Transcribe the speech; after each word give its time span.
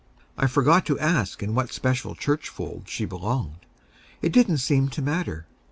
I 0.35 0.47
forgot 0.47 0.87
to 0.87 0.97
ask 0.97 1.43
in 1.43 1.53
what 1.53 1.71
special 1.71 2.15
church 2.15 2.49
fold 2.49 2.85
she 2.89 3.05
belonged. 3.05 3.67
It 4.23 4.31
didn't 4.31 4.57
seem 4.57 4.89
to 4.89 5.01
matter. 5.03 5.45